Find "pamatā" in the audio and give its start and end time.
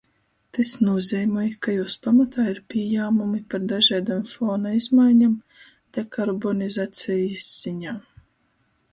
2.05-2.45